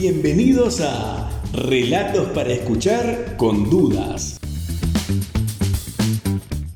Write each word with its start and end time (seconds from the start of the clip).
Bienvenidos 0.00 0.80
a 0.80 1.28
Relatos 1.52 2.28
para 2.28 2.52
escuchar 2.52 3.36
con 3.36 3.68
dudas. 3.68 4.38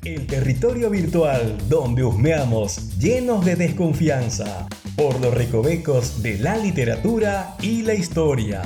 El 0.03 0.27
territorio 0.27 0.89
virtual 0.89 1.57
donde 1.69 2.03
husmeamos 2.03 2.99
llenos 2.99 3.45
de 3.45 3.55
desconfianza 3.55 4.67
por 4.97 5.21
los 5.21 5.33
recovecos 5.33 6.21
de 6.21 6.37
la 6.37 6.57
literatura 6.57 7.55
y 7.61 7.83
la 7.83 7.93
historia. 7.93 8.61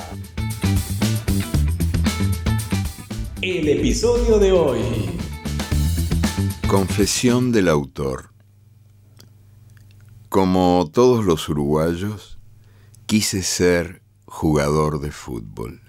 El 3.43 3.69
episodio 3.69 4.39
de 4.39 4.53
hoy. 4.53 4.81
Confesión 6.67 7.51
del 7.51 7.67
autor. 7.67 8.31
Como 10.29 10.89
todos 10.91 11.23
los 11.23 11.47
uruguayos, 11.47 12.39
quise 13.05 13.43
ser 13.43 14.06
jugador 14.27 14.99
de 14.99 15.11
fútbol. 15.11 15.81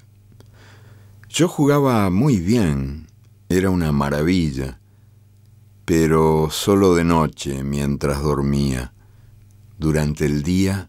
Yo 1.28 1.48
jugaba 1.48 2.08
muy 2.08 2.38
bien, 2.38 3.08
era 3.50 3.68
una 3.68 3.92
maravilla, 3.92 4.80
pero 5.84 6.48
solo 6.50 6.94
de 6.94 7.04
noche 7.04 7.62
mientras 7.64 8.22
dormía. 8.22 8.94
Durante 9.78 10.24
el 10.24 10.42
día 10.42 10.88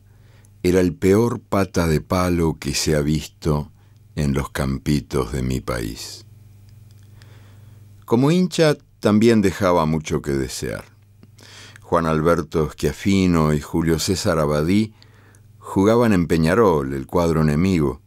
era 0.64 0.80
el 0.80 0.94
peor 0.94 1.42
pata 1.42 1.88
de 1.88 2.02
palo 2.02 2.58
que 2.60 2.74
se 2.74 2.96
ha 2.96 3.02
visto 3.02 3.72
en 4.16 4.34
los 4.34 4.50
campitos 4.50 5.32
de 5.32 5.42
mi 5.42 5.60
país. 5.60 6.26
Como 8.06 8.32
hincha 8.32 8.76
también 9.00 9.42
dejaba 9.42 9.86
mucho 9.86 10.22
que 10.22 10.32
desear. 10.32 10.86
Juan 11.82 12.06
Alberto 12.06 12.70
Schiafino 12.72 13.54
y 13.54 13.62
Julio 13.62 14.00
César 14.00 14.40
Abadí 14.40 14.94
jugaban 15.70 16.14
en 16.14 16.26
Peñarol, 16.26 16.96
el 16.96 17.06
cuadro 17.06 17.44
enemigo. 17.44 18.02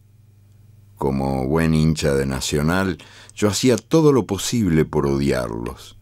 Como 0.97 1.47
buen 1.47 1.75
hincha 1.75 2.13
de 2.13 2.27
Nacional, 2.27 2.99
yo 3.37 3.49
hacía 3.49 3.77
todo 3.77 4.13
lo 4.13 4.27
posible 4.27 4.85
por 4.85 5.07
odiarlos. 5.07 5.97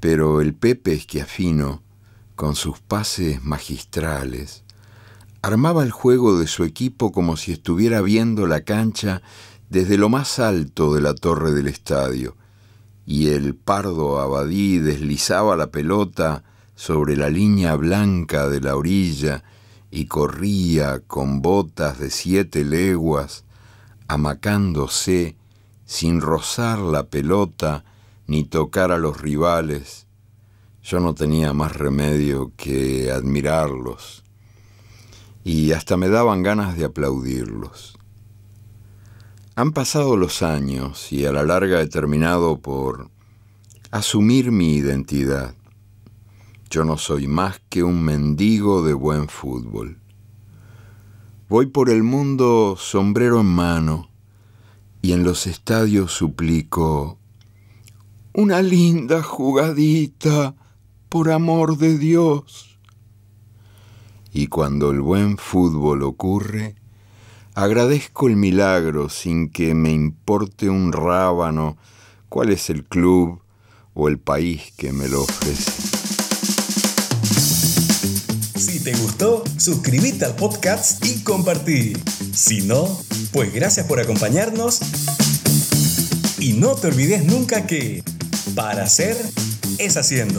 Pero 0.00 0.40
el 0.40 0.54
Pepe 0.54 0.98
Schiafino, 0.98 1.82
con 2.34 2.56
sus 2.56 2.80
pases 2.80 3.44
magistrales, 3.44 4.64
armaba 5.42 5.82
el 5.82 5.90
juego 5.90 6.38
de 6.38 6.46
su 6.46 6.64
equipo 6.64 7.12
como 7.12 7.36
si 7.36 7.52
estuviera 7.52 8.00
viendo 8.00 8.46
la 8.46 8.62
cancha 8.62 9.20
desde 9.68 9.98
lo 9.98 10.08
más 10.08 10.38
alto 10.38 10.94
de 10.94 11.02
la 11.02 11.14
torre 11.14 11.52
del 11.52 11.66
estadio, 11.66 12.36
y 13.04 13.28
el 13.28 13.54
pardo 13.54 14.18
Abadí 14.18 14.78
deslizaba 14.78 15.56
la 15.56 15.70
pelota 15.70 16.42
sobre 16.74 17.18
la 17.18 17.28
línea 17.28 17.76
blanca 17.76 18.48
de 18.48 18.62
la 18.62 18.76
orilla 18.76 19.44
y 19.96 20.04
corría 20.04 21.00
con 21.00 21.40
botas 21.40 21.98
de 21.98 22.10
siete 22.10 22.66
leguas, 22.66 23.44
amacándose 24.08 25.36
sin 25.86 26.20
rozar 26.20 26.80
la 26.80 27.04
pelota 27.04 27.82
ni 28.26 28.44
tocar 28.44 28.92
a 28.92 28.98
los 28.98 29.18
rivales. 29.22 30.06
Yo 30.82 31.00
no 31.00 31.14
tenía 31.14 31.54
más 31.54 31.74
remedio 31.74 32.52
que 32.58 33.10
admirarlos 33.10 34.22
y 35.44 35.72
hasta 35.72 35.96
me 35.96 36.10
daban 36.10 36.42
ganas 36.42 36.76
de 36.76 36.84
aplaudirlos. 36.84 37.96
Han 39.54 39.72
pasado 39.72 40.18
los 40.18 40.42
años 40.42 41.10
y 41.10 41.24
a 41.24 41.32
la 41.32 41.42
larga 41.42 41.80
he 41.80 41.86
terminado 41.86 42.58
por 42.58 43.08
asumir 43.90 44.52
mi 44.52 44.74
identidad. 44.74 45.54
Yo 46.70 46.84
no 46.84 46.98
soy 46.98 47.26
más 47.28 47.60
que 47.68 47.82
un 47.82 48.02
mendigo 48.02 48.82
de 48.82 48.94
buen 48.94 49.28
fútbol. 49.28 49.98
Voy 51.48 51.66
por 51.66 51.90
el 51.90 52.02
mundo 52.02 52.76
sombrero 52.78 53.40
en 53.40 53.46
mano 53.46 54.08
y 55.00 55.12
en 55.12 55.22
los 55.22 55.46
estadios 55.46 56.12
suplico 56.12 57.18
una 58.32 58.60
linda 58.60 59.22
jugadita, 59.22 60.54
por 61.08 61.30
amor 61.30 61.78
de 61.78 61.96
Dios. 61.96 62.78
Y 64.32 64.48
cuando 64.48 64.90
el 64.90 65.00
buen 65.00 65.38
fútbol 65.38 66.02
ocurre, 66.02 66.74
agradezco 67.54 68.28
el 68.28 68.36
milagro 68.36 69.08
sin 69.08 69.48
que 69.48 69.74
me 69.74 69.92
importe 69.92 70.68
un 70.68 70.92
rábano 70.92 71.78
cuál 72.28 72.50
es 72.50 72.68
el 72.68 72.84
club 72.84 73.40
o 73.94 74.08
el 74.08 74.18
país 74.18 74.74
que 74.76 74.92
me 74.92 75.08
lo 75.08 75.22
ofrece. 75.22 76.05
Te 78.86 78.94
gustó, 78.98 79.42
suscríbete 79.58 80.26
al 80.26 80.36
podcast 80.36 81.04
y 81.04 81.18
compartí. 81.24 81.94
Si 82.32 82.60
no, 82.60 83.02
pues 83.32 83.52
gracias 83.52 83.84
por 83.84 83.98
acompañarnos. 83.98 84.78
Y 86.38 86.52
no 86.52 86.76
te 86.76 86.86
olvides 86.86 87.24
nunca 87.24 87.66
que 87.66 88.04
para 88.54 88.84
hacer 88.84 89.16
es 89.78 89.96
haciendo. 89.96 90.38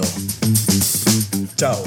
Chao. 1.58 1.84